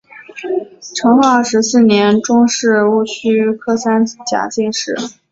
[0.95, 4.95] 成化十四年中式戊戌科三甲进士。